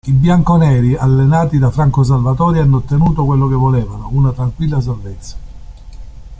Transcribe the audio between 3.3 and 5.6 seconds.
che volevano, una tranquilla salvezza.